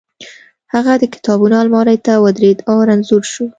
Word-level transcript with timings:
هغه 0.73 0.93
د 0.97 1.03
کتابونو 1.13 1.55
المارۍ 1.63 1.97
ته 2.05 2.13
ودرېد 2.23 2.57
او 2.69 2.77
رنځور 2.89 3.23
شو 3.31 3.45